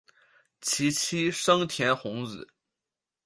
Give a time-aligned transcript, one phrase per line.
[0.61, 2.47] 其妻笙田弘子。